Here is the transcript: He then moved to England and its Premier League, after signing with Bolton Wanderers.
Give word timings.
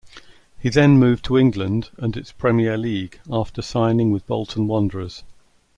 He 0.57 0.69
then 0.69 0.97
moved 0.97 1.23
to 1.25 1.37
England 1.37 1.91
and 1.97 2.17
its 2.17 2.31
Premier 2.31 2.75
League, 2.75 3.19
after 3.31 3.61
signing 3.61 4.09
with 4.09 4.25
Bolton 4.25 4.65
Wanderers. 4.65 5.23